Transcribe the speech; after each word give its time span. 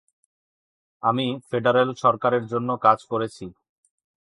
আমি 1.03 1.27
ফেডারেল 1.49 1.89
সরকারের 2.03 2.43
জন্য 2.51 2.69
কাজ 2.85 2.99
করেছি। 3.11 3.45